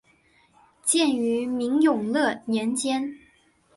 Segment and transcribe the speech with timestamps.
[0.81, 3.19] 建于明永乐年间。